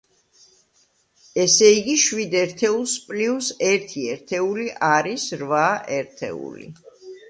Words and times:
ესე 1.43 1.67
იგი, 1.73 1.97
შვიდ 2.05 2.33
ერთეულს 2.41 2.97
პლიუს 3.11 3.53
ერთი 3.71 4.09
ერთეული 4.17 4.69
არის 4.93 5.31
რვა 5.47 5.65
ერთეული. 6.03 6.73